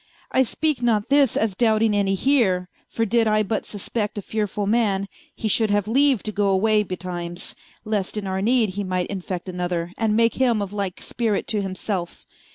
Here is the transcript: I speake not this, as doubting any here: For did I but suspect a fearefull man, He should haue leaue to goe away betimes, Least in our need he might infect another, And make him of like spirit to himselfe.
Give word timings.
I 0.31 0.41
speake 0.41 0.81
not 0.81 1.09
this, 1.09 1.37
as 1.37 1.53
doubting 1.53 1.95
any 1.95 2.15
here: 2.15 2.69
For 2.89 3.05
did 3.05 3.27
I 3.27 3.43
but 3.43 3.67
suspect 3.67 4.17
a 4.17 4.23
fearefull 4.23 4.67
man, 4.67 5.07
He 5.35 5.47
should 5.47 5.69
haue 5.69 5.83
leaue 5.85 6.23
to 6.23 6.31
goe 6.31 6.49
away 6.49 6.81
betimes, 6.81 7.53
Least 7.85 8.17
in 8.17 8.25
our 8.25 8.41
need 8.41 8.69
he 8.69 8.83
might 8.83 9.11
infect 9.11 9.47
another, 9.47 9.93
And 9.99 10.15
make 10.17 10.33
him 10.41 10.59
of 10.59 10.73
like 10.73 11.03
spirit 11.03 11.45
to 11.49 11.61
himselfe. 11.61 12.25